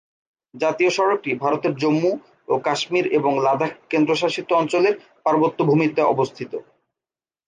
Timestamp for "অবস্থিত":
6.13-6.51